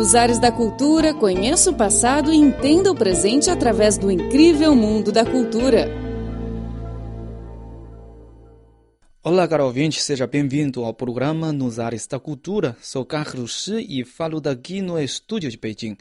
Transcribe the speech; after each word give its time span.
Nos 0.00 0.14
ares 0.14 0.38
da 0.38 0.50
cultura, 0.50 1.12
conheça 1.12 1.70
o 1.70 1.76
passado 1.76 2.32
e 2.32 2.36
entenda 2.36 2.90
o 2.90 2.94
presente 2.94 3.50
através 3.50 3.98
do 3.98 4.10
incrível 4.10 4.74
mundo 4.74 5.12
da 5.12 5.26
cultura. 5.26 5.88
Olá, 9.22 9.46
caro 9.46 9.66
ouvinte, 9.66 10.00
seja 10.00 10.26
bem-vindo 10.26 10.82
ao 10.82 10.94
programa 10.94 11.52
Nos 11.52 11.78
Ares 11.78 12.06
da 12.06 12.18
Cultura. 12.18 12.74
Sou 12.80 13.04
Carlos 13.04 13.64
Shi 13.64 14.00
e 14.00 14.02
falo 14.02 14.40
daqui 14.40 14.80
no 14.80 14.98
estúdio 14.98 15.50
de 15.50 15.58
Beijing. 15.58 15.98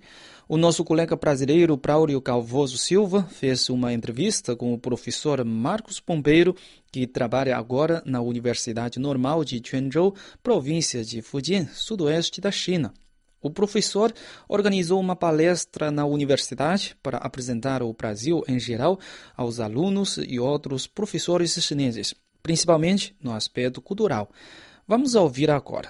O 0.48 0.56
nosso 0.56 0.86
colega 0.86 1.18
brasileiro 1.18 1.76
Braulio 1.76 2.22
Calvoso 2.22 2.78
Silva 2.78 3.28
fez 3.30 3.70
uma 3.70 3.92
entrevista 3.92 4.56
com 4.56 4.74
o 4.74 4.80
professor 4.80 5.44
Marcos 5.44 6.00
Pombeiro, 6.00 6.56
que 6.90 7.06
trabalha 7.06 7.58
agora 7.58 8.02
na 8.06 8.22
Universidade 8.22 8.98
Normal 8.98 9.44
de 9.44 9.60
Quanzhou, 9.60 10.16
província 10.42 11.04
de 11.04 11.22
Fujian, 11.22 11.68
sudoeste 11.74 12.40
da 12.40 12.50
China. 12.50 12.94
O 13.42 13.50
professor 13.50 14.14
organizou 14.48 15.00
uma 15.00 15.16
palestra 15.16 15.90
na 15.92 16.06
universidade 16.06 16.96
para 17.02 17.18
apresentar 17.18 17.82
o 17.82 17.94
Brasil 17.94 18.44
em 18.48 18.60
geral 18.60 19.00
aos 19.36 19.60
alunos 19.60 20.18
e 20.18 20.40
outros 20.40 20.88
professores 20.88 21.54
chineses, 21.54 22.14
principalmente 22.44 23.16
no 23.22 23.34
aspecto 23.34 23.82
cultural. 23.82 24.30
Vamos 24.88 25.16
ouvir 25.16 25.50
agora. 25.50 25.90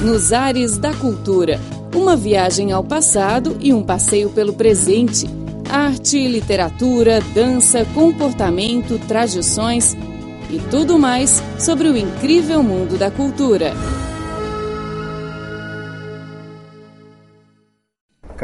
Nos 0.00 0.32
ares 0.32 0.76
da 0.76 0.92
cultura, 0.94 1.58
uma 1.94 2.16
viagem 2.16 2.72
ao 2.72 2.84
passado 2.84 3.56
e 3.60 3.72
um 3.72 3.82
passeio 3.82 4.30
pelo 4.30 4.52
presente. 4.52 5.26
Arte, 5.70 6.28
literatura, 6.28 7.20
dança, 7.32 7.84
comportamento, 7.86 8.98
tradições 9.06 9.94
e 10.50 10.58
tudo 10.70 10.98
mais 10.98 11.42
sobre 11.58 11.88
o 11.88 11.96
incrível 11.96 12.62
mundo 12.62 12.98
da 12.98 13.10
cultura. 13.10 13.72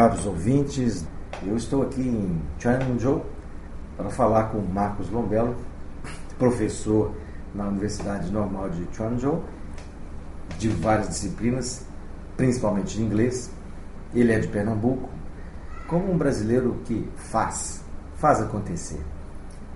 Caros 0.00 0.24
ouvintes, 0.24 1.04
eu 1.42 1.54
estou 1.58 1.82
aqui 1.82 2.00
em 2.00 2.40
Quanzhou 2.58 3.26
para 3.98 4.08
falar 4.08 4.44
com 4.44 4.56
Marcos 4.62 5.10
Lombello, 5.10 5.54
professor 6.38 7.14
na 7.54 7.68
Universidade 7.68 8.32
Normal 8.32 8.70
de 8.70 8.86
Quanzhou 8.96 9.44
de 10.56 10.70
várias 10.70 11.10
disciplinas, 11.10 11.84
principalmente 12.34 12.96
de 12.96 13.02
inglês. 13.02 13.50
Ele 14.14 14.32
é 14.32 14.38
de 14.38 14.48
Pernambuco, 14.48 15.10
como 15.86 16.10
um 16.10 16.16
brasileiro 16.16 16.80
que 16.86 17.06
faz, 17.16 17.84
faz 18.16 18.40
acontecer. 18.40 19.04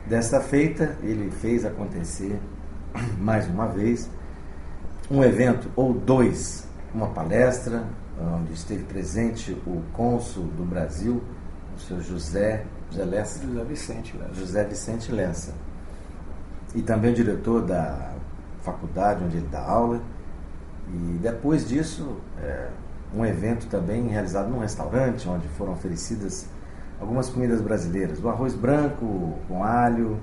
Desta 0.07 0.41
feita, 0.41 0.97
ele 1.03 1.31
fez 1.31 1.67
acontecer 1.67 2.41
mais 3.21 3.47
uma 3.47 3.67
vez 3.67 4.09
um 5.11 5.23
evento 5.23 5.69
ou 5.77 5.93
dois, 5.93 6.67
uma 6.95 7.09
palestra 7.09 7.85
onde 8.37 8.53
esteve 8.53 8.85
presente 8.85 9.53
o 9.67 9.83
cônsul 9.93 10.45
do 10.57 10.65
Brasil, 10.65 11.23
o 11.77 11.81
senhor 11.81 12.01
José 12.03 12.65
José 12.91 13.05
Lessa. 13.05 13.45
José 13.45 13.65
Vicente 13.65 14.17
Lessa. 14.17 14.35
José 14.35 14.65
Vicente 14.65 15.13
Lessa. 15.13 15.55
E 16.75 16.83
também 16.83 17.13
o 17.13 17.15
diretor 17.15 17.63
da 17.63 18.13
faculdade 18.63 19.25
onde 19.25 19.39
ele 19.39 19.49
dá 19.49 19.61
aula 19.61 20.01
e 20.89 21.19
depois 21.21 21.67
disso, 21.67 22.19
é, 22.43 22.69
um 23.15 23.25
evento 23.25 23.67
também 23.69 24.07
realizado 24.09 24.51
num 24.51 24.59
restaurante, 24.59 25.29
onde 25.29 25.49
foram 25.49 25.73
oferecidas 25.73 26.47
algumas 27.01 27.29
comidas 27.29 27.61
brasileiras. 27.61 28.23
O 28.23 28.29
arroz 28.29 28.55
branco 28.55 29.39
com 29.49 29.65
alho, 29.65 30.19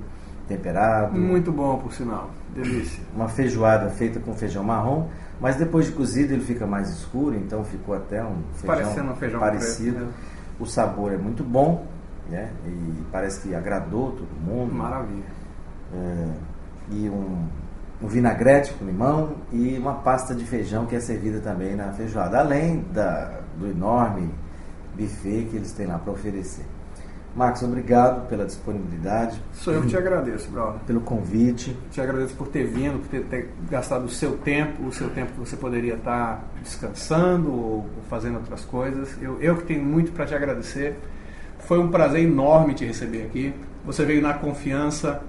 temperado. 0.55 1.17
Muito 1.17 1.51
bom, 1.51 1.77
por 1.77 1.93
sinal. 1.93 2.29
Delícia. 2.53 3.01
Uma 3.15 3.29
feijoada 3.29 3.89
feita 3.89 4.19
com 4.19 4.33
feijão 4.33 4.63
marrom, 4.63 5.07
mas 5.39 5.55
depois 5.55 5.85
de 5.85 5.93
cozido 5.93 6.33
ele 6.33 6.43
fica 6.43 6.67
mais 6.67 6.89
escuro, 6.89 7.35
então 7.35 7.63
ficou 7.63 7.95
até 7.95 8.23
um 8.23 8.35
feijão, 8.53 8.75
Parecendo 8.75 9.11
um 9.11 9.15
feijão 9.15 9.39
parecido. 9.39 9.95
preto, 9.95 10.05
né? 10.07 10.13
O 10.59 10.65
sabor 10.65 11.13
é 11.13 11.17
muito 11.17 11.43
bom, 11.43 11.85
né? 12.29 12.51
E 12.67 13.03
parece 13.11 13.41
que 13.41 13.55
agradou 13.55 14.11
todo 14.11 14.29
mundo. 14.45 14.73
Maravilha. 14.73 15.23
É, 15.93 16.27
e 16.91 17.09
um, 17.09 17.47
um 18.01 18.07
vinagrete 18.07 18.73
com 18.73 18.85
limão 18.85 19.35
e 19.51 19.77
uma 19.77 19.95
pasta 19.95 20.35
de 20.35 20.45
feijão 20.45 20.85
que 20.85 20.95
é 20.95 20.99
servida 20.99 21.39
também 21.39 21.75
na 21.75 21.91
feijoada, 21.93 22.39
além 22.39 22.85
da, 22.93 23.39
do 23.57 23.67
enorme 23.67 24.29
buffet 24.95 25.47
que 25.49 25.55
eles 25.55 25.71
têm 25.71 25.87
lá 25.87 25.97
para 25.97 26.11
oferecer. 26.11 26.65
Marcos, 27.33 27.63
obrigado 27.63 28.27
pela 28.27 28.45
disponibilidade, 28.45 29.41
Sou 29.53 29.73
eu 29.73 29.81
que 29.83 29.87
te 29.87 29.97
agradeço, 29.97 30.51
brother. 30.51 30.81
pelo 30.81 30.99
convite. 30.99 31.77
Te 31.89 32.01
agradeço 32.01 32.35
por 32.35 32.49
ter 32.49 32.65
vindo, 32.65 32.99
por 32.99 33.07
ter, 33.07 33.23
ter 33.23 33.49
gastado 33.69 34.03
o 34.03 34.09
seu 34.09 34.37
tempo, 34.37 34.85
o 34.85 34.91
seu 34.91 35.09
tempo 35.09 35.31
que 35.31 35.39
você 35.39 35.55
poderia 35.55 35.93
estar 35.95 36.43
descansando 36.61 37.49
ou, 37.49 37.75
ou 37.95 38.03
fazendo 38.09 38.35
outras 38.35 38.65
coisas. 38.65 39.17
Eu, 39.21 39.41
eu 39.41 39.55
que 39.55 39.63
tenho 39.63 39.83
muito 39.83 40.11
para 40.11 40.25
te 40.25 40.35
agradecer. 40.35 40.99
Foi 41.59 41.79
um 41.79 41.89
prazer 41.89 42.21
enorme 42.21 42.73
te 42.73 42.83
receber 42.85 43.23
aqui. 43.23 43.53
Você 43.85 44.03
veio 44.03 44.21
na 44.21 44.33
confiança 44.33 45.21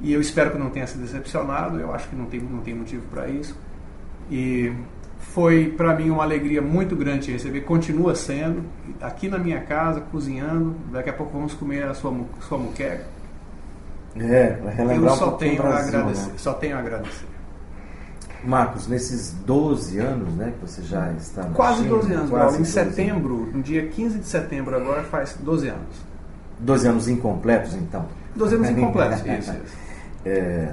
e 0.00 0.12
eu 0.12 0.20
espero 0.20 0.50
que 0.50 0.58
não 0.58 0.70
tenha 0.70 0.88
se 0.88 0.98
decepcionado. 0.98 1.78
Eu 1.78 1.94
acho 1.94 2.08
que 2.08 2.16
não 2.16 2.26
tem, 2.26 2.40
não 2.40 2.62
tem 2.62 2.74
motivo 2.74 3.06
para 3.12 3.28
isso. 3.28 3.56
E 4.28 4.72
foi 5.34 5.68
para 5.76 5.92
mim 5.96 6.10
uma 6.10 6.22
alegria 6.22 6.62
muito 6.62 6.94
grande 6.94 7.32
receber. 7.32 7.62
Continua 7.62 8.14
sendo 8.14 8.62
aqui 9.00 9.28
na 9.28 9.36
minha 9.36 9.60
casa, 9.62 10.00
cozinhando. 10.00 10.76
Daqui 10.92 11.10
a 11.10 11.12
pouco 11.12 11.32
vamos 11.32 11.52
comer 11.54 11.82
a 11.82 11.92
sua, 11.92 12.14
sua 12.48 12.56
muqueca. 12.56 13.04
É, 14.16 14.52
para 14.52 14.70
Eu 14.70 14.76
relembrar 14.76 15.14
um 15.14 15.16
só 15.16 15.28
o 15.30 15.32
tenho 15.32 15.60
a 15.60 15.66
Brasil, 15.66 15.88
agradecer. 15.88 16.26
né? 16.28 16.32
Só 16.36 16.52
tenho 16.52 16.76
a 16.76 16.78
agradecer. 16.78 17.26
Marcos, 18.44 18.86
nesses 18.86 19.32
12 19.44 19.98
anos 19.98 20.34
né, 20.34 20.52
que 20.54 20.70
você 20.70 20.82
já 20.82 21.10
está 21.14 21.42
na 21.42 21.50
Quase 21.50 21.82
China, 21.82 21.88
12 21.90 22.12
anos, 22.12 22.30
quase. 22.30 22.54
Em 22.54 22.58
12 22.58 22.70
setembro, 22.70 23.50
no 23.52 23.60
dia 23.62 23.88
15 23.88 24.18
de 24.20 24.26
setembro 24.26 24.76
agora, 24.76 25.02
faz 25.02 25.36
12 25.40 25.66
anos. 25.68 25.96
12 26.60 26.86
anos 26.86 27.08
incompletos, 27.08 27.74
então. 27.74 28.06
12 28.36 28.54
anos 28.54 28.70
incompletos, 28.70 29.18
isso, 29.18 29.50
isso. 29.50 29.76
É, 30.24 30.72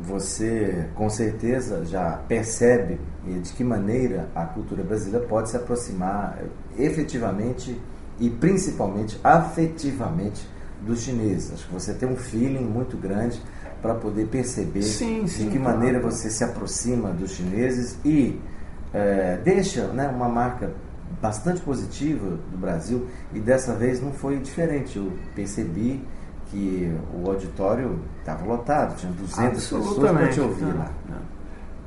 você 0.00 0.88
com 0.96 1.08
certeza 1.08 1.84
já 1.84 2.18
percebe 2.26 2.98
eh, 3.26 3.38
de 3.38 3.52
que 3.52 3.64
maneira 3.64 4.28
a 4.34 4.44
cultura 4.44 4.82
brasileira 4.82 5.26
pode 5.26 5.50
se 5.50 5.56
aproximar 5.56 6.38
eh, 6.40 6.84
efetivamente 6.84 7.78
e 8.18 8.28
principalmente 8.30 9.18
afetivamente 9.22 10.46
dos 10.82 11.00
chineses. 11.00 11.52
Acho 11.52 11.66
que 11.66 11.74
você 11.74 11.92
tem 11.94 12.08
um 12.08 12.16
feeling 12.16 12.64
muito 12.64 12.96
grande 12.96 13.40
para 13.82 13.94
poder 13.94 14.26
perceber 14.26 14.82
Sim, 14.82 15.26
sim, 15.26 15.44
de 15.44 15.50
que 15.50 15.58
claro. 15.58 15.78
maneira 15.78 16.00
você 16.00 16.30
se 16.30 16.44
aproxima 16.44 17.10
dos 17.10 17.32
chineses 17.32 17.98
e 18.04 18.38
eh, 18.92 19.38
deixa 19.42 19.86
né, 19.88 20.08
uma 20.08 20.28
marca 20.28 20.70
bastante 21.20 21.60
positiva 21.60 22.38
do 22.50 22.58
Brasil 22.58 23.06
e 23.34 23.40
dessa 23.40 23.74
vez 23.74 24.00
não 24.02 24.12
foi 24.12 24.38
diferente. 24.38 24.96
Eu 24.96 25.12
percebi 25.34 26.02
que 26.50 26.92
o 27.14 27.28
auditório 27.30 27.98
estava 28.18 28.44
lotado, 28.44 28.96
tinha 28.96 29.12
200 29.12 29.50
pessoas 29.54 29.98
para 29.98 30.28
te 30.28 30.40
ouvir 30.40 30.64
Não, 30.64 30.78
lá. 30.78 30.90
não. 31.08 31.39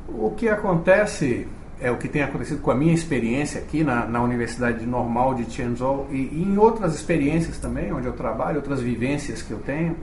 O 0.08 0.32
que 0.32 0.50
acontece 0.50 1.48
é 1.80 1.92
o 1.92 1.98
que 1.98 2.08
tem 2.08 2.24
acontecido 2.24 2.62
com 2.62 2.72
a 2.72 2.76
minha 2.76 2.94
experiência 2.94 3.60
aqui 3.60 3.84
na, 3.84 4.06
na 4.06 4.22
Universidade 4.22 4.86
Normal 4.86 5.34
de 5.34 5.46
Tianzhou 5.46 6.08
e, 6.12 6.16
e 6.16 6.44
em 6.44 6.58
outras 6.58 6.96
experiências 6.96 7.58
também, 7.58 7.92
onde 7.92 8.08
eu 8.08 8.14
trabalho, 8.14 8.58
outras 8.58 8.80
vivências 8.80 9.42
que 9.42 9.52
eu 9.52 9.60
tenho, 9.60 9.96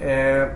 é 0.00 0.50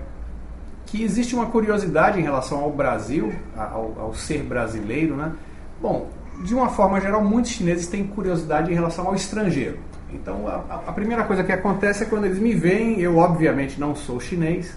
que 0.87 1.05
existe 1.05 1.37
uma 1.37 1.47
curiosidade 1.47 2.19
em 2.19 2.23
relação 2.23 2.59
ao 2.59 2.73
Brasil, 2.73 3.33
ao, 3.57 3.95
ao 3.97 4.15
ser 4.15 4.43
brasileiro, 4.43 5.15
né? 5.15 5.33
Bom, 5.81 6.09
de 6.45 6.53
uma 6.53 6.69
forma 6.69 7.01
geral, 7.01 7.23
muitos 7.23 7.53
chineses 7.53 7.87
têm 7.87 8.05
curiosidade 8.05 8.73
em 8.73 8.75
relação 8.75 9.07
ao 9.07 9.15
estrangeiro. 9.15 9.79
Então, 10.13 10.49
a, 10.49 10.83
a 10.89 10.93
primeira 10.93 11.23
coisa 11.23 11.45
que 11.45 11.53
acontece 11.53 12.03
é 12.03 12.07
quando 12.07 12.25
eles 12.25 12.41
me 12.41 12.55
veem, 12.55 12.99
eu 13.01 13.19
obviamente 13.19 13.79
não 13.79 13.95
sou 13.95 14.19
chinês, 14.19 14.77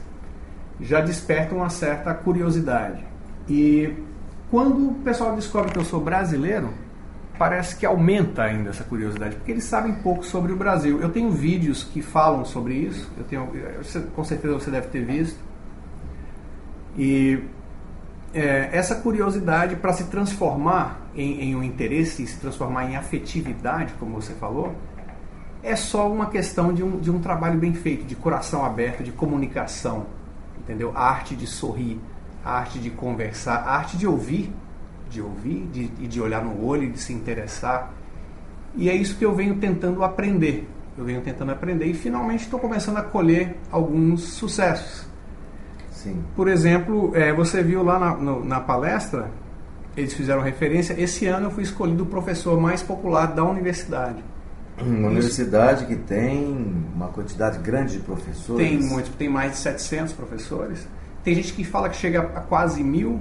já 0.79 1.01
desperta 1.01 1.55
uma 1.55 1.69
certa 1.69 2.13
curiosidade. 2.13 3.03
E 3.47 3.93
quando 4.49 4.89
o 4.89 4.93
pessoal 4.95 5.35
descobre 5.35 5.71
que 5.71 5.79
eu 5.79 5.85
sou 5.85 5.99
brasileiro, 5.99 6.73
parece 7.37 7.75
que 7.75 7.85
aumenta 7.85 8.43
ainda 8.43 8.69
essa 8.69 8.83
curiosidade, 8.83 9.35
porque 9.35 9.51
eles 9.51 9.63
sabem 9.63 9.93
pouco 9.95 10.23
sobre 10.23 10.53
o 10.53 10.55
Brasil. 10.55 11.01
Eu 11.01 11.09
tenho 11.09 11.31
vídeos 11.31 11.83
que 11.83 12.01
falam 12.01 12.45
sobre 12.45 12.75
isso, 12.75 13.11
eu 13.17 13.23
tenho, 13.23 13.49
com 14.15 14.23
certeza 14.23 14.53
você 14.53 14.71
deve 14.71 14.87
ter 14.87 15.03
visto. 15.03 15.39
E 16.97 17.43
é, 18.33 18.69
essa 18.71 18.95
curiosidade 18.95 19.75
para 19.75 19.93
se 19.93 20.05
transformar 20.05 21.01
em, 21.15 21.41
em 21.41 21.55
um 21.55 21.63
interesse, 21.63 22.25
se 22.25 22.39
transformar 22.39 22.85
em 22.85 22.95
afetividade, 22.95 23.93
como 23.99 24.21
você 24.21 24.33
falou, 24.33 24.75
é 25.61 25.75
só 25.75 26.11
uma 26.11 26.27
questão 26.27 26.73
de 26.73 26.83
um, 26.83 26.99
de 26.99 27.09
um 27.09 27.19
trabalho 27.19 27.57
bem 27.57 27.73
feito, 27.73 28.05
de 28.05 28.15
coração 28.15 28.65
aberto, 28.65 29.03
de 29.03 29.11
comunicação, 29.11 30.05
entendeu? 30.59 30.91
A 30.95 31.09
arte 31.09 31.35
de 31.35 31.47
sorrir, 31.47 31.99
a 32.43 32.51
arte 32.59 32.79
de 32.79 32.89
conversar, 32.89 33.55
a 33.57 33.75
arte 33.77 33.97
de 33.97 34.05
ouvir, 34.07 34.53
de 35.09 35.21
ouvir 35.21 35.67
de, 35.71 35.83
e 35.99 36.07
de 36.07 36.19
olhar 36.21 36.43
no 36.43 36.63
olho, 36.65 36.83
e 36.83 36.89
de 36.91 36.99
se 36.99 37.13
interessar. 37.13 37.91
E 38.75 38.89
é 38.89 38.95
isso 38.95 39.15
que 39.17 39.23
eu 39.25 39.33
venho 39.35 39.55
tentando 39.57 40.03
aprender. 40.03 40.67
Eu 40.97 41.05
venho 41.05 41.21
tentando 41.21 41.51
aprender 41.51 41.85
e 41.85 41.93
finalmente 41.93 42.41
estou 42.43 42.59
começando 42.59 42.97
a 42.97 43.01
colher 43.03 43.55
alguns 43.71 44.21
sucessos. 44.23 45.07
Sim. 45.91 46.23
Por 46.35 46.47
exemplo, 46.47 47.11
é, 47.15 47.31
você 47.33 47.63
viu 47.63 47.83
lá 47.83 47.97
na, 47.99 48.15
no- 48.15 48.43
na 48.43 48.59
palestra 48.59 49.29
eles 49.95 50.13
fizeram 50.13 50.41
referência. 50.41 50.99
Esse 50.99 51.27
ano 51.27 51.47
eu 51.47 51.51
fui 51.51 51.63
escolhido 51.63 52.03
o 52.03 52.05
professor 52.07 52.59
mais 52.59 52.81
popular 52.81 53.27
da 53.27 53.43
universidade. 53.43 54.23
Uma 54.81 55.07
universidade 55.09 55.85
que 55.85 55.95
tem 55.95 56.75
uma 56.95 57.07
quantidade 57.09 57.59
grande 57.59 57.93
de 57.93 57.99
professores. 57.99 58.67
Tem 58.67 58.79
muitos, 58.81 59.11
tem 59.15 59.29
mais 59.29 59.51
de 59.51 59.57
700 59.59 60.13
professores. 60.13 60.87
Tem 61.23 61.33
gente 61.35 61.53
que 61.53 61.63
fala 61.63 61.89
que 61.89 61.95
chega 61.95 62.19
a 62.19 62.41
quase 62.41 62.83
mil. 62.83 63.19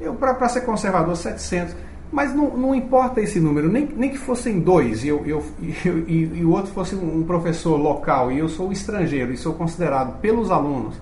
Eu, 0.00 0.14
para 0.14 0.48
ser 0.48 0.62
conservador, 0.62 1.16
700. 1.16 1.74
Mas 2.12 2.34
não, 2.34 2.56
não 2.56 2.74
importa 2.74 3.20
esse 3.20 3.38
número, 3.38 3.70
nem, 3.70 3.88
nem 3.96 4.10
que 4.10 4.18
fossem 4.18 4.58
dois 4.58 5.04
e, 5.04 5.08
eu, 5.08 5.24
eu, 5.24 5.44
e, 5.60 6.38
e, 6.38 6.44
o 6.44 6.50
outro 6.50 6.72
fosse 6.72 6.96
um 6.96 7.22
professor 7.22 7.76
local 7.76 8.32
e 8.32 8.38
eu 8.40 8.48
sou 8.48 8.72
estrangeiro 8.72 9.32
e 9.32 9.36
sou 9.36 9.54
considerado 9.54 10.18
pelos 10.20 10.50
alunos 10.50 11.00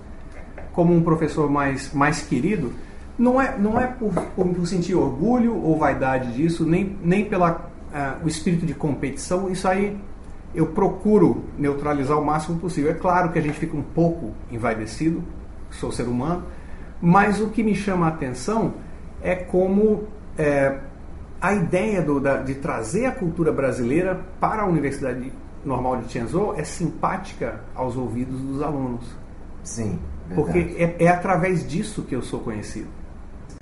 como 0.71 0.95
um 0.95 1.01
professor 1.01 1.49
mais, 1.49 1.91
mais 1.93 2.21
querido, 2.21 2.73
não 3.17 3.41
é, 3.41 3.57
não 3.57 3.79
é 3.79 3.87
por, 3.87 4.13
por, 4.13 4.47
por 4.47 4.67
sentir 4.67 4.95
orgulho 4.95 5.61
ou 5.61 5.77
vaidade 5.77 6.31
disso, 6.31 6.63
nem, 6.63 6.95
nem 7.03 7.25
pela 7.25 7.69
uh, 7.91 8.23
o 8.23 8.27
espírito 8.27 8.65
de 8.65 8.73
competição. 8.73 9.49
Isso 9.49 9.67
aí 9.67 9.97
eu 10.55 10.67
procuro 10.67 11.43
neutralizar 11.57 12.17
o 12.17 12.25
máximo 12.25 12.59
possível. 12.59 12.91
É 12.91 12.93
claro 12.93 13.31
que 13.31 13.39
a 13.39 13.41
gente 13.41 13.59
fica 13.59 13.75
um 13.75 13.81
pouco 13.81 14.31
envaidecido, 14.51 15.21
sou 15.71 15.91
ser 15.91 16.07
humano, 16.07 16.43
mas 17.01 17.39
o 17.39 17.49
que 17.49 17.63
me 17.63 17.75
chama 17.75 18.05
a 18.05 18.09
atenção 18.09 18.73
é 19.21 19.35
como 19.35 20.07
é, 20.37 20.79
a 21.41 21.53
ideia 21.53 22.01
do, 22.01 22.19
da, 22.19 22.37
de 22.37 22.55
trazer 22.55 23.05
a 23.05 23.11
cultura 23.11 23.51
brasileira 23.51 24.19
para 24.39 24.63
a 24.63 24.65
Universidade 24.65 25.31
Normal 25.63 25.97
de 25.97 26.07
Tianzhou 26.07 26.55
é 26.55 26.63
simpática 26.63 27.61
aos 27.75 27.95
ouvidos 27.95 28.39
dos 28.41 28.61
alunos. 28.61 29.05
Sim. 29.63 29.99
Verdade. 30.27 30.35
Porque 30.35 30.75
é, 30.77 31.03
é 31.05 31.07
através 31.07 31.67
disso 31.67 32.03
que 32.03 32.15
eu 32.15 32.21
sou 32.21 32.39
conhecido. 32.39 32.87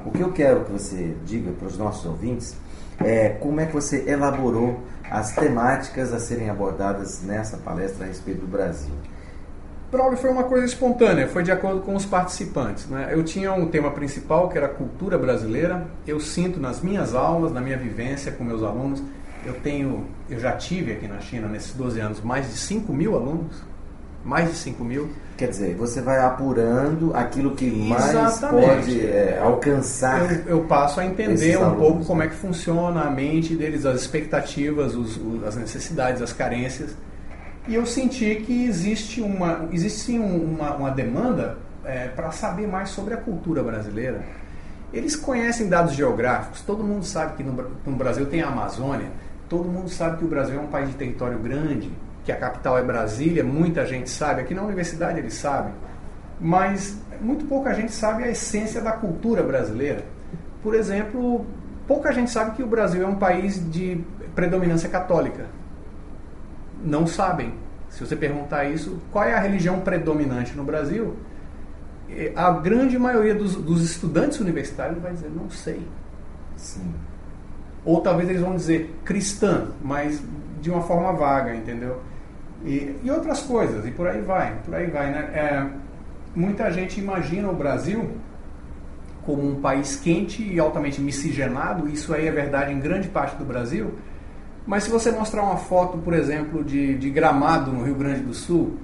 O 0.05 0.11
que 0.11 0.21
eu 0.21 0.31
quero 0.31 0.63
que 0.65 0.71
você 0.71 1.15
diga 1.25 1.51
para 1.51 1.67
os 1.67 1.77
nossos 1.77 2.05
ouvintes 2.05 2.55
é 2.99 3.29
como 3.29 3.59
é 3.59 3.65
que 3.65 3.73
você 3.73 4.09
elaborou 4.09 4.79
as 5.09 5.33
temáticas 5.33 6.13
a 6.13 6.19
serem 6.19 6.49
abordadas 6.49 7.21
nessa 7.23 7.57
palestra 7.57 8.05
a 8.05 8.07
respeito 8.07 8.41
do 8.41 8.47
Brasil. 8.47 8.93
Braulio 9.91 10.17
foi 10.17 10.29
uma 10.29 10.43
coisa 10.43 10.65
espontânea, 10.65 11.27
foi 11.27 11.43
de 11.43 11.51
acordo 11.51 11.79
com 11.81 11.95
os 11.95 12.05
participantes. 12.05 12.87
Né? 12.87 13.09
Eu 13.11 13.23
tinha 13.23 13.53
um 13.53 13.67
tema 13.67 13.91
principal 13.91 14.49
que 14.49 14.57
era 14.57 14.67
cultura 14.67 15.17
brasileira. 15.17 15.87
Eu 16.05 16.19
sinto 16.19 16.59
nas 16.59 16.81
minhas 16.81 17.15
aulas, 17.15 17.53
na 17.53 17.61
minha 17.61 17.77
vivência 17.77 18.31
com 18.31 18.43
meus 18.43 18.63
alunos, 18.63 19.01
eu 19.45 19.53
tenho, 19.53 20.05
eu 20.29 20.39
já 20.39 20.51
tive 20.53 20.91
aqui 20.91 21.07
na 21.07 21.21
China 21.21 21.47
nesses 21.47 21.73
12 21.73 21.99
anos 22.01 22.21
mais 22.21 22.47
de 22.47 22.57
5 22.57 22.91
mil 22.91 23.15
alunos, 23.15 23.63
mais 24.25 24.49
de 24.49 24.57
5 24.57 24.83
mil. 24.83 25.09
Quer 25.37 25.49
dizer, 25.49 25.75
você 25.75 26.01
vai 26.01 26.19
apurando 26.19 27.15
aquilo 27.15 27.55
que 27.55 27.71
mais 27.71 28.09
Exatamente. 28.09 28.67
pode 28.67 29.07
é, 29.07 29.39
alcançar. 29.41 30.45
Eu, 30.45 30.57
eu, 30.57 30.63
passo 30.65 30.99
a 30.99 31.05
entender 31.05 31.57
um 31.57 31.75
pouco 31.75 32.03
como 32.03 32.23
é 32.23 32.27
que 32.27 32.35
funciona 32.35 33.03
a 33.03 33.09
mente 33.09 33.55
deles, 33.55 33.85
as 33.85 34.01
expectativas, 34.01 34.95
os, 34.95 35.15
os, 35.15 35.43
as 35.45 35.55
necessidades, 35.55 36.21
as 36.21 36.33
carências 36.33 36.93
e 37.67 37.75
eu 37.75 37.85
senti 37.85 38.35
que 38.35 38.65
existe 38.65 39.21
uma, 39.21 39.67
existe 39.71 39.99
sim 39.99 40.19
uma, 40.19 40.75
uma 40.75 40.89
demanda 40.89 41.57
é, 41.83 42.07
para 42.07 42.31
saber 42.31 42.65
mais 42.65 42.89
sobre 42.89 43.13
a 43.13 43.17
cultura 43.17 43.61
brasileira. 43.61 44.23
Eles 44.93 45.17
conhecem 45.17 45.67
dados 45.67 45.93
geográficos, 45.93 46.61
todo 46.61 46.81
mundo 46.81 47.03
sabe 47.03 47.35
que 47.35 47.43
no, 47.43 47.51
no 47.85 47.95
Brasil 47.97 48.25
tem 48.25 48.41
a 48.41 48.47
Amazônia, 48.47 49.11
todo 49.49 49.67
mundo 49.67 49.89
sabe 49.89 50.17
que 50.17 50.25
o 50.25 50.27
Brasil 50.29 50.57
é 50.57 50.61
um 50.61 50.67
país 50.67 50.89
de 50.89 50.95
território 50.95 51.37
grande, 51.39 51.91
que 52.23 52.31
a 52.31 52.37
capital 52.37 52.77
é 52.77 52.83
Brasília, 52.83 53.43
muita 53.43 53.85
gente 53.85 54.09
sabe, 54.09 54.41
aqui 54.41 54.53
na 54.53 54.61
universidade 54.61 55.19
eles 55.19 55.33
sabem, 55.33 55.73
mas 56.39 56.97
muito 57.19 57.45
pouca 57.45 57.73
gente 57.73 57.91
sabe 57.91 58.23
a 58.23 58.29
essência 58.29 58.79
da 58.79 58.93
cultura 58.93 59.43
brasileira. 59.43 60.05
Por 60.63 60.73
exemplo, 60.73 61.45
pouca 61.85 62.13
gente 62.13 62.31
sabe 62.31 62.55
que 62.55 62.63
o 62.63 62.67
Brasil 62.67 63.03
é 63.03 63.07
um 63.07 63.15
país 63.15 63.59
de 63.69 64.01
predominância 64.33 64.87
católica 64.87 65.56
não 66.83 67.07
sabem. 67.07 67.53
Se 67.89 68.05
você 68.05 68.15
perguntar 68.15 68.65
isso, 68.65 69.01
qual 69.11 69.25
é 69.25 69.33
a 69.33 69.39
religião 69.39 69.79
predominante 69.79 70.55
no 70.55 70.63
Brasil? 70.63 71.15
A 72.35 72.51
grande 72.51 72.97
maioria 72.97 73.35
dos, 73.35 73.55
dos 73.55 73.83
estudantes 73.83 74.39
universitários 74.39 75.01
vai 75.01 75.13
dizer, 75.13 75.29
não 75.29 75.49
sei. 75.49 75.81
Sim. 76.55 76.93
Ou 77.83 78.01
talvez 78.01 78.29
eles 78.29 78.41
vão 78.41 78.55
dizer 78.55 78.93
cristã, 79.03 79.69
mas 79.81 80.21
de 80.61 80.69
uma 80.69 80.81
forma 80.81 81.13
vaga, 81.13 81.55
entendeu? 81.55 82.01
E, 82.65 82.95
e 83.03 83.11
outras 83.11 83.41
coisas, 83.41 83.85
e 83.85 83.91
por 83.91 84.07
aí 84.07 84.21
vai, 84.21 84.57
por 84.65 84.73
aí 84.73 84.87
vai, 84.87 85.11
né? 85.11 85.19
É, 85.33 85.67
muita 86.35 86.71
gente 86.71 86.99
imagina 86.99 87.49
o 87.49 87.55
Brasil 87.55 88.11
como 89.25 89.45
um 89.45 89.61
país 89.61 89.97
quente 89.97 90.41
e 90.41 90.59
altamente 90.59 91.01
miscigenado, 91.01 91.87
isso 91.89 92.13
aí 92.13 92.27
é 92.27 92.31
verdade 92.31 92.71
em 92.71 92.79
grande 92.79 93.09
parte 93.09 93.35
do 93.35 93.43
Brasil, 93.43 93.93
mas 94.67 94.83
se 94.83 94.89
você 94.89 95.11
mostrar 95.11 95.41
uma 95.41 95.55
foto, 95.55 95.97
por 95.97 96.13
exemplo, 96.13 96.61
de, 96.61 96.97
de 96.97 97.09
Gramado 97.09 97.71
no 97.71 97.83
Rio 97.85 97.95
Grande 97.95 98.19
do 98.19 98.33
Sul 98.33 98.77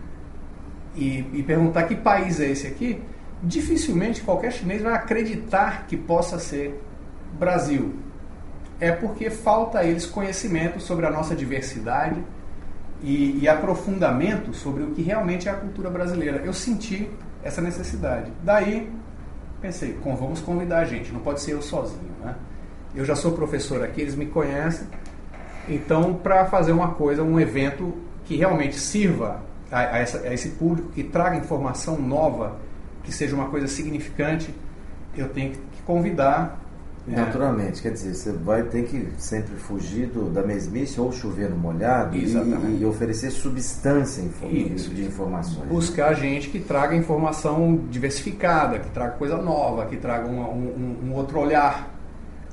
e, 0.96 1.26
e 1.34 1.44
perguntar 1.44 1.84
que 1.84 1.96
país 1.96 2.40
é 2.40 2.50
esse 2.50 2.66
aqui, 2.66 3.02
dificilmente 3.44 4.22
qualquer 4.22 4.54
chinês 4.54 4.82
vai 4.82 4.94
acreditar 4.94 5.86
que 5.86 5.98
possa 5.98 6.40
ser 6.40 6.82
Brasil. 7.38 7.96
É 8.80 8.94
porque 8.94 9.30
falta 9.30 9.80
a 9.80 9.84
eles 9.84 10.06
conhecimento 10.06 10.80
sobre 10.80 11.06
a 11.06 11.12
nossa 11.12 11.36
diversidade 11.36 12.24
e, 13.02 13.40
e, 13.42 13.50
aprofundamento 13.50 14.54
sobre 14.54 14.84
o 14.84 14.92
que 14.92 15.02
realmente 15.02 15.50
é 15.50 15.52
a 15.52 15.56
cultura 15.56 15.90
brasileira. 15.90 16.42
Eu 16.46 16.54
senti 16.54 17.10
essa 17.44 17.62
necessidade. 17.62 18.32
Daí 18.42 18.90
pensei, 19.62 19.98
vamos 20.02 20.40
convidar 20.40 20.80
a 20.80 20.86
gente, 20.86 21.12
não 21.12 21.20
pode 21.20 21.42
ser 21.42 21.52
eu 21.52 21.62
sozinho. 21.62 22.12
Né? 22.24 22.36
Eu 22.96 23.04
já 23.04 23.16
sou 23.16 23.34
professor 23.34 23.84
aqui, 23.84 24.02
eles 24.02 24.16
me 24.16 24.26
conhecem, 24.26 24.88
então, 25.68 26.14
para 26.14 26.46
fazer 26.46 26.72
uma 26.72 26.90
coisa, 26.90 27.24
um 27.24 27.40
evento 27.40 27.94
que 28.26 28.36
realmente 28.36 28.80
sirva 28.80 29.42
a, 29.72 29.80
a, 29.80 29.98
essa, 30.00 30.20
a, 30.20 30.34
esse 30.34 30.50
público, 30.50 30.90
que 30.90 31.04
traga 31.04 31.36
informação 31.36 32.00
nova, 32.00 32.58
que 33.04 33.12
seja 33.12 33.36
uma 33.36 33.50
coisa 33.50 33.68
significante, 33.68 34.54
eu 35.16 35.30
tenho 35.30 35.52
que 35.52 35.82
convidar. 35.86 36.62
É. 37.06 37.16
Naturalmente, 37.18 37.80
é, 37.80 37.84
quer 37.84 37.92
dizer, 37.92 38.14
você 38.14 38.32
vai 38.32 38.64
ter 38.64 38.86
que 38.86 39.10
sempre 39.18 39.56
fugir 39.56 40.08
do, 40.08 40.30
da 40.30 40.42
mesmice 40.42 41.02
ou 41.02 41.12
chover 41.12 41.50
no 41.50 41.58
molhado 41.58 42.16
e, 42.16 42.26
e, 42.80 42.86
oferecer 42.86 43.30
substância 43.30 44.24
Isso. 44.50 44.90
de 44.90 45.04
informações. 45.04 45.68
Buscar 45.68 46.14
gente 46.14 46.50
que 46.50 46.60
traga 46.60 46.96
informação 46.96 47.82
diversificada, 47.90 48.80
que 48.80 48.90
traga 48.92 49.12
coisa 49.18 49.36
nova, 49.36 49.86
que 49.86 49.98
traga 49.98 50.30
um, 50.30 51.00
um 51.04 51.14
outro 51.14 51.40
olhar, 51.40 51.94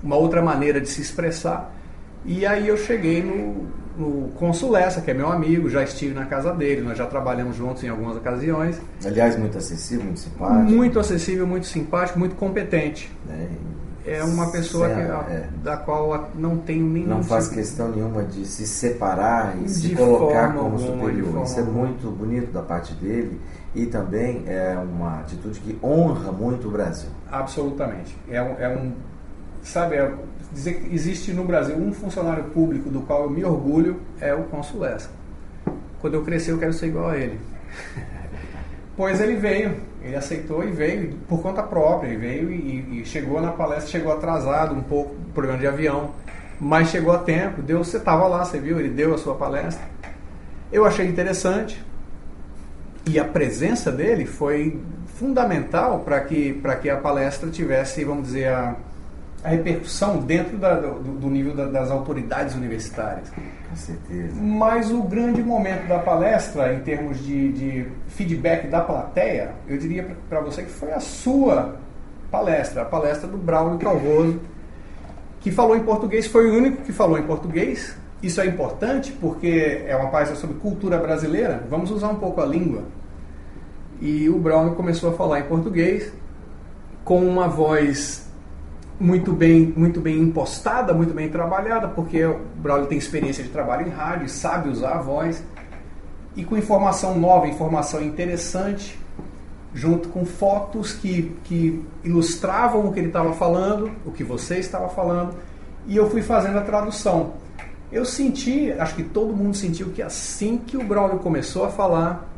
uma 0.03 0.17
outra 0.17 0.43
maneira 0.43 0.81
de 0.81 0.89
se 0.89 1.01
expressar 1.01 1.73
e 2.25 2.47
aí 2.47 2.69
eu 2.69 2.77
cheguei 2.77 3.23
no, 3.23 3.67
no 3.97 4.29
Consulessa, 4.31 5.01
que 5.01 5.11
é 5.11 5.15
meu 5.15 5.31
amigo, 5.31 5.69
já 5.69 5.83
estive 5.83 6.15
na 6.15 6.27
casa 6.27 6.53
dele, 6.53 6.81
nós 6.83 6.97
já 6.97 7.07
trabalhamos 7.07 7.57
juntos 7.57 7.83
em 7.83 7.89
algumas 7.89 8.17
ocasiões. 8.17 8.81
Aliás, 9.05 9.39
muito 9.39 9.59
acessível, 9.59 10.05
muito 10.05 10.21
simpático. 10.21 10.71
Muito 10.71 10.99
acessível, 10.99 11.47
muito 11.47 11.67
simpático, 11.67 12.19
muito 12.19 12.37
competente. 12.37 13.11
É, 13.29 14.19
é 14.19 14.25
uma 14.25 14.51
pessoa 14.51 14.89
que, 14.89 15.01
é. 15.01 15.49
da 15.63 15.77
qual 15.77 16.31
não 16.35 16.57
tenho 16.59 16.87
nenhum. 16.87 17.09
Não 17.09 17.23
faz 17.23 17.45
tipo, 17.45 17.57
questão 17.57 17.91
nenhuma 17.91 18.25
de 18.25 18.47
se 18.47 18.67
separar 18.67 19.57
e 19.63 19.69
se 19.69 19.95
colocar 19.95 20.55
como 20.55 20.79
superior. 20.79 21.43
Isso 21.45 21.61
é 21.61 21.63
muito 21.63 22.11
bonito 22.11 22.51
da 22.53 22.63
parte 22.63 22.95
dele 22.95 23.39
e 23.75 23.87
também 23.87 24.45
é 24.47 24.77
uma 24.79 25.21
atitude 25.21 25.61
que 25.61 25.79
honra 25.83 26.33
muito 26.33 26.69
o 26.69 26.71
Brasil. 26.71 27.11
Absolutamente. 27.31 28.17
É 28.29 28.43
um, 28.43 28.59
é 28.59 28.69
um 28.69 28.93
sabe, 29.63 29.97
é, 29.97 30.13
dizer 30.53 30.75
que 30.75 30.95
existe 30.95 31.33
no 31.33 31.45
Brasil 31.45 31.77
um 31.77 31.93
funcionário 31.93 32.45
público 32.45 32.91
do 32.91 33.01
qual 33.01 33.25
eu 33.25 33.31
me 33.31 33.45
orgulho 33.45 34.01
é 34.21 34.35
o 34.35 34.45
Consul 34.45 34.81
Lessa. 34.81 35.11
Quando 36.01 36.15
eu 36.15 36.25
crescer 36.25 36.53
eu 36.53 36.59
quero 36.59 36.73
ser 36.73 36.87
igual 36.87 37.11
a 37.11 37.17
ele. 37.17 37.39
pois 38.97 39.21
ele 39.21 39.37
veio, 39.37 39.77
ele 40.03 40.17
aceitou 40.17 40.65
e 40.65 40.71
veio 40.71 41.15
por 41.29 41.41
conta 41.41 41.63
própria, 41.63 42.09
ele 42.09 42.19
veio 42.19 42.51
e, 42.51 43.01
e 43.01 43.05
chegou 43.05 43.41
na 43.41 43.53
palestra, 43.53 43.91
chegou 43.91 44.13
atrasado 44.13 44.75
um 44.75 44.83
pouco, 44.83 45.15
problema 45.33 45.59
de 45.59 45.67
avião, 45.67 46.11
mas 46.61 46.89
chegou 46.89 47.13
a 47.13 47.19
tempo, 47.19 47.63
deu, 47.63 47.79
você 47.79 47.97
estava 47.97 48.27
lá, 48.27 48.45
você 48.45 48.59
viu, 48.59 48.79
ele 48.79 48.91
deu 48.91 49.15
a 49.15 49.19
sua 49.19 49.35
palestra. 49.35 49.85
Eu 50.73 50.85
achei 50.85 51.07
interessante 51.07 51.83
e 53.07 53.19
a 53.19 53.25
presença 53.25 53.91
dele 53.91 54.27
foi 54.27 54.81
fundamental 55.07 56.01
para 56.01 56.21
que, 56.21 56.61
que 56.81 56.91
a 56.91 56.97
palestra 56.97 57.51
tivesse, 57.51 58.05
vamos 58.05 58.25
dizer, 58.25 58.49
a, 58.49 58.77
a 59.43 59.49
repercussão 59.49 60.19
dentro 60.19 60.59
da, 60.59 60.75
do, 60.75 61.01
do, 61.01 61.31
nível 61.31 61.55
da, 61.55 61.67
das 61.67 61.91
autoridades 61.91 62.55
universitárias. 62.55 63.31
Com 63.69 63.77
certeza. 63.77 64.35
Mas 64.41 64.91
o 64.91 65.03
grande 65.03 65.43
momento 65.43 65.89
da 65.89 65.99
palestra, 65.99 66.75
em 66.75 66.81
termos 66.81 67.19
de, 67.25 67.53
de 67.53 67.87
feedback 68.09 68.67
da 68.67 68.81
plateia, 68.81 69.53
eu 69.67 69.79
diria 69.79 70.17
para 70.29 70.41
você 70.41 70.63
que 70.63 70.71
foi 70.71 70.93
a 70.93 71.01
sua 71.01 71.77
palestra, 72.31 72.83
a 72.83 72.85
palestra 72.85 73.27
do 73.27 73.39
Braulio 73.39 73.79
Calvoso, 73.79 74.41
que 75.41 75.51
falou 75.51 75.75
em 75.75 75.83
português, 75.83 76.27
foi 76.27 76.51
o 76.51 76.55
único 76.55 76.83
que 76.83 76.93
falou 76.93 77.19
em 77.19 77.23
português. 77.23 77.97
Isso 78.23 78.43
é 78.43 78.47
importante 78.47 79.11
porque 79.13 79.83
é 79.87 79.97
uma 79.97 80.11
palestra 80.11 80.37
sobre 80.37 80.57
cultura 80.57 80.99
brasileira, 80.99 81.65
vamos 81.71 81.91
usar 81.91 82.09
um 82.09 82.17
pouco 82.17 82.43
a 82.43 82.47
língua. 82.47 82.83
E 84.03 84.29
o 84.29 84.39
Braulio 84.39 84.75
começou 84.75 85.11
a 85.11 85.13
falar 85.15 85.41
em 85.41 85.45
português 85.45 86.13
com 87.05 87.25
uma 87.27 87.49
voz 87.49 88.30
muito 89.01 89.33
bem, 89.33 89.73
muito 89.75 89.99
bem 89.99 90.19
impostada, 90.19 90.93
muito 90.93 91.15
bem 91.15 91.31
trabalhada, 91.31 91.89
porque 91.89 92.23
o 92.23 92.39
Braulio 92.57 92.87
tem 92.87 92.99
experiência 92.99 93.43
de 93.43 93.49
trabalho 93.49 93.87
em 93.87 93.91
rádio, 93.91 94.29
sabe 94.29 94.69
usar 94.69 94.93
a 94.93 95.01
voz, 95.01 95.43
e 96.37 96.45
com 96.45 96.55
informação 96.55 97.19
nova, 97.19 97.49
informação 97.49 98.03
interessante, 98.03 99.01
junto 99.73 100.11
com 100.11 100.27
fotos 100.27 100.93
que, 100.93 101.35
que 101.45 101.83
ilustravam 102.05 102.87
o 102.87 102.93
que 102.93 103.01
ele 103.01 103.07
estava 103.07 103.33
falando, 103.33 103.91
o 104.05 104.11
que 104.11 104.23
você 104.23 104.59
estava 104.59 104.89
falando, 104.91 105.35
e 105.87 105.97
eu 105.97 106.11
fui 106.11 106.21
fazendo 106.21 106.59
a 106.59 106.63
tradução. 106.63 107.33
Eu 107.91 108.05
senti, 108.05 108.71
acho 108.73 108.95
que 108.95 109.03
todo 109.03 109.35
mundo 109.35 109.57
sentiu 109.57 109.89
que 109.89 110.03
assim 110.03 110.59
que 110.59 110.77
o 110.77 110.85
Braulio 110.85 111.19
começou 111.21 111.65
a 111.65 111.71
falar, 111.71 112.29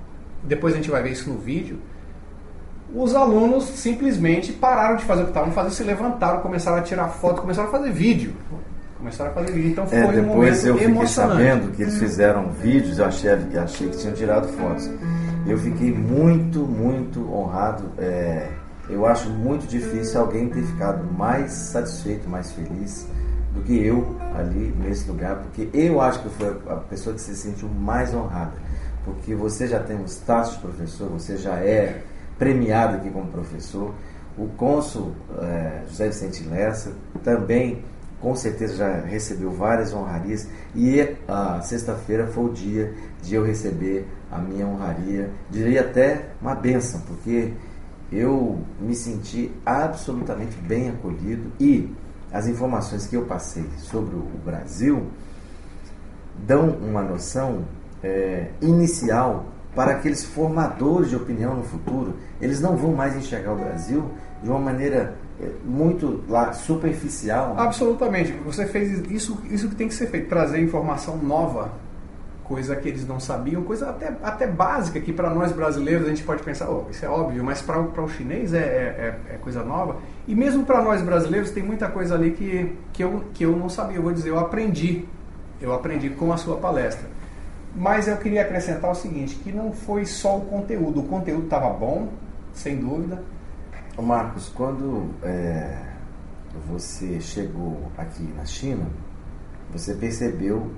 depois 0.45 0.75
a 0.75 0.77
gente 0.77 0.91
vai 0.91 1.03
ver 1.03 1.11
isso 1.11 1.29
no 1.29 1.39
vídeo, 1.39 1.79
os 2.95 3.15
alunos 3.15 3.65
simplesmente 3.65 4.53
pararam 4.53 4.97
de 4.97 5.05
fazer 5.05 5.23
o 5.23 5.25
que 5.25 5.31
estavam 5.31 5.53
fazendo, 5.53 5.73
se 5.73 5.83
levantaram, 5.83 6.41
começaram 6.41 6.79
a 6.79 6.83
tirar 6.83 7.09
foto, 7.09 7.41
começaram 7.41 7.69
a 7.69 7.73
fazer 7.73 7.91
vídeo. 7.91 8.35
Começaram 8.99 9.31
a 9.31 9.35
fazer 9.35 9.53
vídeo. 9.53 9.71
Então 9.71 9.87
foi 9.87 9.99
é, 9.99 10.05
um 10.05 10.13
depois 10.13 10.65
momento 10.65 10.67
eu 10.67 10.79
fiquei 10.79 11.07
sabendo 11.07 11.73
que 11.75 11.83
eles 11.83 11.99
fizeram 11.99 12.51
vídeos, 12.51 12.99
eu 12.99 13.07
achei, 13.07 13.31
achei 13.31 13.89
que 13.89 13.97
tinham 13.97 14.15
tirado 14.15 14.49
fotos. 14.49 14.91
Eu 15.47 15.59
fiquei 15.59 15.93
muito, 15.93 16.61
muito 16.61 17.33
honrado. 17.33 17.85
é, 17.99 18.49
eu 18.89 19.07
acho 19.07 19.31
muito 19.31 19.67
difícil 19.67 20.21
alguém 20.21 20.49
ter 20.49 20.63
ficado 20.63 21.05
mais 21.13 21.51
satisfeito, 21.53 22.29
mais 22.29 22.53
feliz 22.53 23.07
do 23.55 23.63
que 23.63 23.85
eu 23.85 24.17
ali 24.35 24.75
nesse 24.79 25.09
lugar, 25.09 25.37
porque 25.37 25.69
eu 25.73 26.01
acho 26.01 26.21
que 26.21 26.29
foi 26.31 26.57
a 26.69 26.77
pessoa 26.77 27.15
que 27.15 27.21
se 27.21 27.35
sentiu 27.37 27.69
mais 27.69 28.15
honrada, 28.15 28.53
porque 29.05 29.35
você 29.35 29.67
já 29.67 29.79
tem 29.79 29.97
um 29.97 30.07
status 30.07 30.53
de 30.55 30.59
professor, 30.59 31.09
você 31.09 31.37
já 31.37 31.55
é 31.57 32.03
premiado 32.39 32.97
aqui 32.97 33.11
como 33.11 33.27
professor. 33.27 33.95
O 34.37 34.47
cônsul 34.49 35.13
é, 35.41 35.83
José 35.89 36.09
Vicente 36.09 36.45
Lessa 36.49 36.93
também, 37.23 37.85
com 38.21 38.35
certeza, 38.35 38.77
já 38.77 39.01
recebeu 39.01 39.51
várias 39.51 39.93
honrarias. 39.93 40.49
E 40.75 41.17
a 41.29 41.61
sexta-feira 41.61 42.27
foi 42.27 42.45
o 42.45 42.53
dia 42.53 42.95
de 43.23 43.35
eu 43.35 43.45
receber 43.45 44.07
a 44.31 44.39
minha 44.39 44.67
honraria, 44.67 45.31
diria 45.51 45.83
até 45.83 46.31
uma 46.41 46.55
benção, 46.55 47.01
porque 47.03 47.53
eu 48.11 48.61
me 48.81 48.95
senti 48.95 49.51
absolutamente 49.65 50.57
bem 50.57 50.91
acolhido 50.91 51.51
e 51.59 51.91
as 52.33 52.47
informações 52.47 53.07
que 53.07 53.17
eu 53.17 53.27
passei 53.27 53.65
sobre 53.79 54.17
o 54.17 54.25
Brasil 54.45 55.07
dão 56.47 56.71
uma 56.71 57.03
noção 57.03 57.65
é, 58.03 58.51
inicial 58.61 59.47
para 59.75 59.93
aqueles 59.93 60.25
formadores 60.25 61.11
de 61.11 61.17
opinião 61.17 61.57
no 61.57 61.63
futuro. 61.63 62.15
Eles 62.41 62.61
não 62.61 62.77
vão 62.77 62.93
mais 62.93 63.17
enxergar 63.17 63.53
o 63.53 63.57
Brasil 63.57 64.05
de 64.43 64.49
uma 64.51 64.59
maneira 64.59 65.15
é, 65.41 65.49
muito 65.65 66.23
lá, 66.29 66.53
superficial. 66.53 67.55
Absolutamente. 67.59 68.33
Você 68.45 68.67
fez 68.67 69.01
isso, 69.11 69.39
isso 69.51 69.69
que 69.69 69.75
tem 69.75 69.89
que 69.89 69.95
ser 69.95 70.09
feito, 70.09 70.29
trazer 70.29 70.61
informação 70.61 71.17
nova, 71.17 71.73
coisa 72.45 72.77
que 72.77 72.89
eles 72.89 73.07
não 73.07 73.19
sabiam, 73.19 73.63
coisa 73.63 73.89
até, 73.89 74.15
até 74.23 74.47
básica 74.47 75.01
que 75.01 75.13
para 75.13 75.31
nós 75.31 75.53
brasileiros 75.53 76.07
a 76.07 76.11
gente 76.11 76.23
pode 76.23 76.43
pensar, 76.43 76.69
oh, 76.69 76.85
isso 76.91 77.05
é 77.05 77.09
óbvio, 77.09 77.43
mas 77.43 77.63
para 77.63 77.81
o 77.81 78.09
chinês 78.09 78.53
é, 78.53 78.59
é, 78.59 79.35
é, 79.35 79.39
coisa 79.39 79.63
nova. 79.63 79.97
E 80.29 80.35
mesmo 80.35 80.65
para 80.65 80.83
nós 80.83 81.01
brasileiros 81.01 81.51
tem 81.51 81.63
muita 81.63 81.89
coisa 81.89 82.15
ali 82.15 82.33
que, 82.33 82.77
que, 82.93 83.03
eu, 83.03 83.25
que 83.33 83.45
eu 83.45 83.57
não 83.57 83.71
sabia. 83.71 83.97
Eu 83.97 84.03
vou 84.03 84.13
dizer, 84.13 84.29
eu 84.29 84.39
aprendi. 84.39 85.07
Eu 85.61 85.73
aprendi 85.73 86.11
com 86.11 86.33
a 86.33 86.37
sua 86.37 86.57
palestra. 86.57 87.09
Mas 87.75 88.07
eu 88.07 88.17
queria 88.19 88.43
acrescentar 88.43 88.91
o 88.91 88.95
seguinte, 88.95 89.35
que 89.37 89.51
não 89.51 89.73
foi 89.73 90.05
só 90.05 90.39
o 90.39 90.43
conteúdo. 90.43 91.01
O 91.01 91.05
conteúdo 91.05 91.45
estava 91.45 91.71
bom, 91.71 92.09
sem 92.53 92.77
dúvida. 92.77 93.23
Marcos, 93.99 94.51
quando 94.51 95.11
é, 95.23 95.79
você 96.67 97.21
chegou 97.21 97.91
aqui 97.97 98.23
na 98.37 98.45
China, 98.45 98.87
você 99.73 99.95
percebeu 99.95 100.71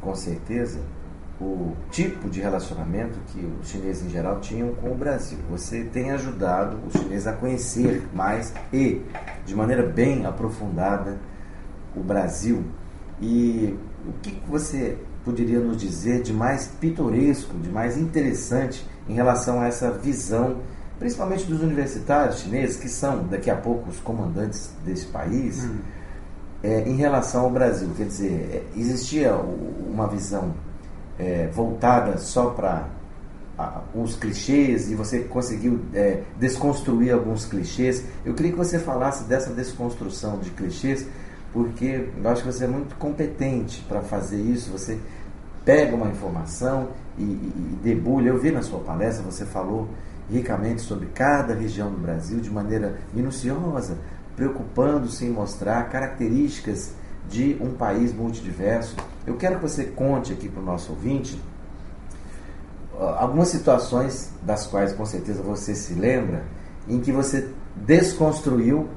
com 0.00 0.14
certeza 0.14 0.80
o 1.40 1.76
tipo 1.90 2.28
de 2.28 2.40
relacionamento 2.40 3.18
que 3.28 3.46
os 3.60 3.68
chineses 3.68 4.06
em 4.06 4.10
geral 4.10 4.40
tinham 4.40 4.74
com 4.74 4.90
o 4.90 4.94
Brasil. 4.94 5.38
Você 5.50 5.84
tem 5.84 6.10
ajudado 6.10 6.78
os 6.86 6.94
chineses 6.94 7.26
a 7.26 7.32
conhecer 7.32 8.08
mais 8.12 8.52
e 8.72 9.02
de 9.46 9.54
maneira 9.54 9.86
bem 9.86 10.26
aprofundada 10.26 11.18
o 11.94 12.00
Brasil. 12.00 12.64
E 13.20 13.78
o 14.06 14.12
que 14.20 14.40
você 14.48 14.98
poderia 15.28 15.60
nos 15.60 15.76
dizer 15.76 16.22
de 16.22 16.32
mais 16.32 16.68
pitoresco, 16.80 17.54
de 17.58 17.68
mais 17.68 17.98
interessante 17.98 18.82
em 19.06 19.12
relação 19.12 19.60
a 19.60 19.66
essa 19.66 19.90
visão, 19.90 20.56
principalmente 20.98 21.44
dos 21.44 21.60
universitários 21.60 22.40
chineses, 22.40 22.78
que 22.78 22.88
são 22.88 23.26
daqui 23.26 23.50
a 23.50 23.56
pouco 23.56 23.90
os 23.90 24.00
comandantes 24.00 24.70
desse 24.86 25.04
país, 25.04 25.64
hum. 25.64 25.76
é, 26.62 26.88
em 26.88 26.96
relação 26.96 27.42
ao 27.42 27.50
Brasil? 27.50 27.90
Quer 27.94 28.06
dizer, 28.06 28.32
é, 28.74 28.80
existia 28.80 29.34
uma 29.34 30.08
visão 30.08 30.54
é, 31.18 31.48
voltada 31.48 32.16
só 32.16 32.46
para 32.46 32.88
os 33.94 34.16
clichês 34.16 34.90
e 34.90 34.94
você 34.94 35.20
conseguiu 35.20 35.80
é, 35.92 36.22
desconstruir 36.38 37.12
alguns 37.12 37.44
clichês. 37.44 38.02
Eu 38.24 38.32
queria 38.32 38.52
que 38.52 38.58
você 38.58 38.78
falasse 38.78 39.24
dessa 39.24 39.52
desconstrução 39.52 40.38
de 40.38 40.48
clichês, 40.50 41.06
porque 41.52 42.08
eu 42.16 42.30
acho 42.30 42.42
que 42.42 42.52
você 42.52 42.64
é 42.64 42.68
muito 42.68 42.96
competente 42.96 43.84
para 43.86 44.00
fazer 44.00 44.40
isso. 44.40 44.70
Você 44.70 44.98
pega 45.68 45.94
uma 45.94 46.08
informação 46.08 46.88
e, 47.18 47.22
e, 47.22 47.26
e 47.26 47.78
debulha. 47.82 48.30
Eu 48.30 48.38
vi 48.38 48.50
na 48.50 48.62
sua 48.62 48.80
palestra, 48.80 49.22
você 49.22 49.44
falou 49.44 49.86
ricamente 50.30 50.80
sobre 50.80 51.08
cada 51.08 51.52
região 51.52 51.90
do 51.90 51.98
Brasil 51.98 52.40
de 52.40 52.50
maneira 52.50 52.98
minuciosa, 53.12 53.98
preocupando-se 54.34 55.26
em 55.26 55.30
mostrar 55.30 55.90
características 55.90 56.94
de 57.28 57.58
um 57.60 57.74
país 57.74 58.14
multidiverso. 58.14 58.96
Eu 59.26 59.36
quero 59.36 59.56
que 59.56 59.62
você 59.62 59.84
conte 59.84 60.32
aqui 60.32 60.48
para 60.48 60.62
o 60.62 60.64
nosso 60.64 60.90
ouvinte 60.92 61.38
algumas 63.18 63.48
situações 63.48 64.32
das 64.40 64.66
quais 64.66 64.94
com 64.94 65.04
certeza 65.04 65.42
você 65.42 65.74
se 65.74 65.92
lembra, 65.92 66.44
em 66.88 66.98
que 66.98 67.12
você 67.12 67.46
desconstruiu 67.76 68.88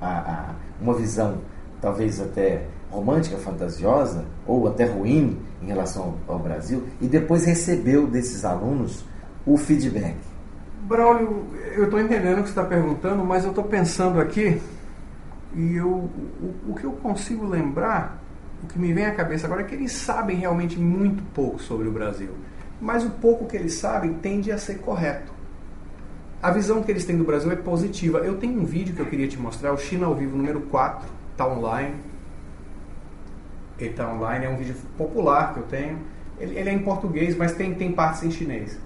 a, 0.00 0.08
a, 0.08 0.54
uma 0.80 0.94
visão 0.94 1.38
talvez 1.80 2.20
até 2.20 2.66
romântica, 2.90 3.36
fantasiosa 3.36 4.24
ou 4.46 4.68
até 4.68 4.84
ruim 4.84 5.38
em 5.62 5.66
relação 5.66 6.14
ao 6.26 6.38
Brasil 6.38 6.84
e 7.00 7.06
depois 7.06 7.44
recebeu 7.44 8.06
desses 8.06 8.44
alunos 8.44 9.04
o 9.44 9.56
feedback? 9.56 10.16
Braulio, 10.82 11.46
eu 11.74 11.84
estou 11.84 12.00
entendendo 12.00 12.38
o 12.38 12.42
que 12.42 12.48
você 12.48 12.60
está 12.60 12.64
perguntando, 12.64 13.24
mas 13.24 13.44
eu 13.44 13.50
estou 13.50 13.64
pensando 13.64 14.20
aqui 14.20 14.60
e 15.54 15.74
eu, 15.76 15.88
o, 15.88 16.70
o, 16.70 16.74
que 16.74 16.84
eu 16.84 16.92
consigo 16.92 17.46
lembrar, 17.46 18.22
o 18.62 18.66
que 18.66 18.78
me 18.78 18.92
vem 18.92 19.06
à 19.06 19.14
cabeça 19.14 19.46
agora 19.46 19.62
é 19.62 19.64
que 19.64 19.74
eles 19.74 19.92
sabem 19.92 20.36
realmente 20.36 20.78
muito 20.78 21.22
pouco 21.32 21.60
sobre 21.60 21.88
o 21.88 21.90
Brasil. 21.90 22.30
Mas 22.80 23.04
o 23.04 23.10
pouco 23.10 23.46
que 23.46 23.56
eles 23.56 23.74
sabem 23.74 24.12
tende 24.14 24.52
a 24.52 24.58
ser 24.58 24.78
correto. 24.78 25.32
A 26.42 26.50
visão 26.50 26.82
que 26.82 26.90
eles 26.90 27.04
têm 27.04 27.16
do 27.16 27.24
Brasil 27.24 27.50
é 27.50 27.56
positiva. 27.56 28.18
Eu 28.18 28.36
tenho 28.36 28.60
um 28.60 28.64
vídeo 28.64 28.94
que 28.94 29.00
eu 29.00 29.06
queria 29.06 29.26
te 29.26 29.38
mostrar, 29.38 29.72
o 29.72 29.78
China 29.78 30.06
ao 30.06 30.14
vivo 30.14 30.36
número 30.36 30.60
4, 30.60 31.08
está 31.32 31.48
online, 31.48 31.94
ele 33.84 33.90
está 33.90 34.10
online, 34.10 34.46
é 34.46 34.48
um 34.48 34.56
vídeo 34.56 34.74
popular 34.96 35.52
que 35.54 35.60
eu 35.60 35.64
tenho. 35.64 35.98
Ele, 36.38 36.58
ele, 36.58 36.70
é 36.70 36.72
em 36.72 36.80
português, 36.80 37.36
mas 37.36 37.52
tem, 37.52 37.74
tem 37.74 37.92
partes 37.92 38.22
em 38.22 38.30
chinês. 38.30 38.78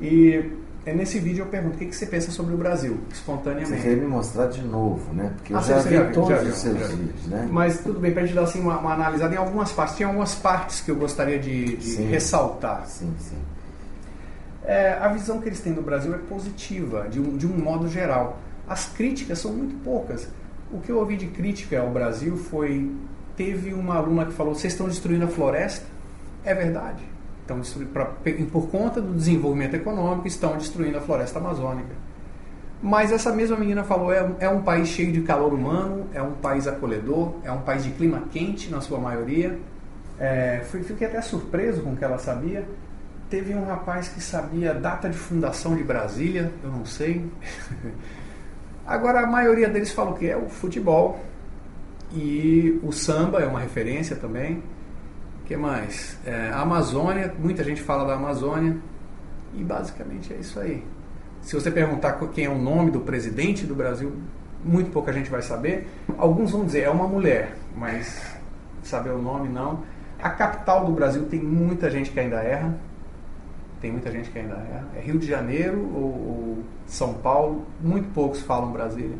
E 0.00 0.52
é 0.86 0.94
nesse 0.94 1.18
vídeo 1.18 1.42
eu 1.42 1.46
pergunto 1.46 1.76
o 1.76 1.78
que, 1.78 1.86
que 1.86 1.94
você 1.94 2.06
pensa 2.06 2.30
sobre 2.30 2.54
o 2.54 2.56
Brasil, 2.56 2.98
espontaneamente. 3.12 3.82
Você 3.82 3.88
quer 3.88 3.96
me 3.96 4.06
mostrar 4.06 4.46
de 4.46 4.62
novo, 4.62 5.12
né? 5.12 5.32
Porque 5.36 5.52
eu 5.52 5.58
ah, 5.58 5.60
já 5.60 5.78
vi 5.78 5.94
já 5.94 6.10
todos 6.10 6.30
já, 6.30 6.42
os 6.42 6.54
seus 6.56 6.78
já, 6.78 6.86
vídeos, 6.86 7.26
né? 7.26 7.48
Mas 7.50 7.80
tudo 7.80 8.00
bem, 8.00 8.12
para 8.12 8.22
a 8.22 8.26
gente 8.26 8.34
dar 8.34 8.44
assim, 8.44 8.60
uma, 8.60 8.78
uma, 8.78 8.94
analisada 8.94 9.34
em 9.34 9.38
algumas 9.38 9.70
partes. 9.72 9.96
Tem 9.96 10.06
algumas 10.06 10.34
partes 10.34 10.80
que 10.80 10.90
eu 10.90 10.96
gostaria 10.96 11.38
de, 11.38 11.76
de 11.76 11.84
sim. 11.84 12.06
ressaltar. 12.06 12.86
Sim, 12.86 13.12
sim. 13.18 13.36
É, 14.64 14.94
a 14.94 15.08
visão 15.08 15.40
que 15.40 15.48
eles 15.48 15.60
têm 15.60 15.72
do 15.72 15.82
Brasil 15.82 16.14
é 16.14 16.18
positiva, 16.18 17.08
de 17.10 17.20
um, 17.20 17.36
de 17.36 17.46
um 17.46 17.58
modo 17.58 17.86
geral. 17.88 18.38
As 18.66 18.86
críticas 18.86 19.38
são 19.38 19.52
muito 19.52 19.74
poucas. 19.84 20.28
O 20.72 20.80
que 20.80 20.90
eu 20.90 20.98
ouvi 20.98 21.16
de 21.16 21.26
crítica 21.26 21.80
ao 21.80 21.90
Brasil 21.90 22.36
foi 22.36 22.90
teve 23.40 23.72
uma 23.72 23.96
aluna 23.96 24.26
que 24.26 24.32
falou: 24.32 24.54
vocês 24.54 24.74
estão 24.74 24.86
destruindo 24.86 25.24
a 25.24 25.28
floresta? 25.28 25.86
É 26.44 26.54
verdade. 26.54 27.02
Estão 27.40 27.86
pra, 27.86 28.04
por 28.52 28.68
conta 28.68 29.00
do 29.00 29.14
desenvolvimento 29.14 29.74
econômico, 29.74 30.28
estão 30.28 30.58
destruindo 30.58 30.98
a 30.98 31.00
floresta 31.00 31.38
amazônica. 31.38 31.88
Mas 32.82 33.10
essa 33.10 33.32
mesma 33.32 33.56
menina 33.56 33.82
falou: 33.82 34.12
é, 34.12 34.30
é 34.40 34.48
um 34.50 34.60
país 34.60 34.88
cheio 34.88 35.10
de 35.10 35.22
calor 35.22 35.54
humano, 35.54 36.06
é 36.12 36.22
um 36.22 36.32
país 36.32 36.66
acolhedor, 36.66 37.36
é 37.42 37.50
um 37.50 37.62
país 37.62 37.82
de 37.82 37.92
clima 37.92 38.24
quente 38.30 38.70
na 38.70 38.82
sua 38.82 38.98
maioria. 38.98 39.58
É, 40.18 40.60
fui, 40.70 40.82
fiquei 40.82 41.06
até 41.06 41.22
surpreso 41.22 41.80
com 41.80 41.94
o 41.94 41.96
que 41.96 42.04
ela 42.04 42.18
sabia. 42.18 42.68
Teve 43.30 43.54
um 43.54 43.64
rapaz 43.64 44.08
que 44.08 44.22
sabia 44.22 44.74
data 44.74 45.08
de 45.08 45.16
fundação 45.16 45.74
de 45.74 45.82
Brasília, 45.82 46.52
eu 46.62 46.70
não 46.70 46.84
sei. 46.84 47.24
Agora 48.86 49.20
a 49.20 49.26
maioria 49.26 49.68
deles 49.68 49.92
falou 49.92 50.12
que 50.14 50.28
é 50.28 50.36
o 50.36 50.48
futebol, 50.48 51.20
e 52.12 52.78
o 52.82 52.92
samba 52.92 53.40
é 53.40 53.46
uma 53.46 53.60
referência 53.60 54.16
também. 54.16 54.62
O 55.42 55.46
que 55.46 55.56
mais? 55.56 56.18
É, 56.24 56.50
a 56.50 56.60
Amazônia, 56.60 57.32
muita 57.38 57.62
gente 57.62 57.82
fala 57.82 58.04
da 58.04 58.14
Amazônia. 58.14 58.76
E 59.54 59.64
basicamente 59.64 60.32
é 60.32 60.36
isso 60.36 60.60
aí. 60.60 60.84
Se 61.42 61.54
você 61.54 61.70
perguntar 61.70 62.12
quem 62.32 62.44
é 62.44 62.48
o 62.48 62.58
nome 62.58 62.90
do 62.90 63.00
presidente 63.00 63.66
do 63.66 63.74
Brasil, 63.74 64.12
muito 64.64 64.90
pouca 64.90 65.12
gente 65.12 65.30
vai 65.30 65.42
saber. 65.42 65.88
Alguns 66.18 66.52
vão 66.52 66.64
dizer, 66.64 66.82
é 66.82 66.90
uma 66.90 67.08
mulher, 67.08 67.56
mas 67.74 68.38
saber 68.82 69.10
o 69.10 69.20
nome 69.20 69.48
não. 69.48 69.82
A 70.22 70.30
capital 70.30 70.84
do 70.84 70.92
Brasil 70.92 71.26
tem 71.26 71.40
muita 71.40 71.90
gente 71.90 72.10
que 72.10 72.20
ainda 72.20 72.42
erra. 72.42 72.78
Tem 73.80 73.90
muita 73.90 74.10
gente 74.10 74.30
que 74.30 74.38
ainda 74.38 74.54
erra. 74.54 74.88
É 74.94 75.00
Rio 75.00 75.18
de 75.18 75.26
Janeiro 75.26 75.78
ou, 75.94 76.02
ou 76.02 76.58
São 76.86 77.14
Paulo, 77.14 77.66
muito 77.80 78.12
poucos 78.12 78.42
falam 78.42 78.70
Brasília. 78.70 79.16